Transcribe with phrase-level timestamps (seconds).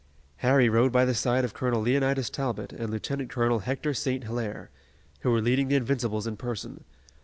[0.37, 4.23] Harry rode by the side of Colonel Leonidas Talbot and Lieutenant Colonel Hector St.
[4.23, 4.71] Hilaire,
[5.19, 6.85] who were leading the Invincibles in person.